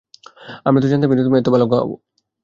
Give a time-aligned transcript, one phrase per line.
[0.65, 1.89] আমরা তো জানতামই না তুমি এত ভালো গাও!